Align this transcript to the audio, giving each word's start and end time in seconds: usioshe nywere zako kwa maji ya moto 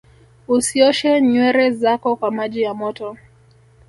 usioshe 0.55 1.09
nywere 1.29 1.71
zako 1.71 2.15
kwa 2.15 2.31
maji 2.31 2.61
ya 2.61 2.73
moto 2.73 3.17